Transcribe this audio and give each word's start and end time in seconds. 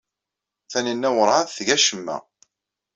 Taninna 0.71 1.09
werɛad 1.15 1.47
tgi 1.49 1.73
acemma. 1.75 2.17